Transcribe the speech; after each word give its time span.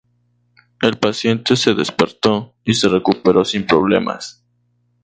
El 0.81 0.97
paciente 0.97 1.55
se 1.55 1.75
despertó 1.75 2.55
y 2.63 2.73
se 2.73 2.89
recuperó 2.89 3.45
sin 3.45 3.67
problemas. 3.67 4.43